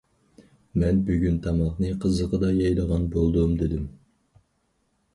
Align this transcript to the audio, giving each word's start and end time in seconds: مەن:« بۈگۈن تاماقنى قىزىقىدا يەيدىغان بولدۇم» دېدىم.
مەن:« 0.83 1.01
بۈگۈن 1.09 1.37
تاماقنى 1.43 1.93
قىزىقىدا 2.07 2.51
يەيدىغان 2.65 3.09
بولدۇم» 3.15 3.57
دېدىم. 3.65 3.89